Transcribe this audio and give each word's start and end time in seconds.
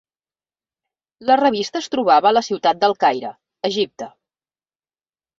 La 1.29 1.35
revista 1.41 1.81
es 1.83 1.89
trobava 1.95 2.29
a 2.29 2.35
la 2.37 2.43
ciutat 2.47 2.79
del 2.85 2.95
Caire, 3.03 3.31
Egipte. 3.69 4.09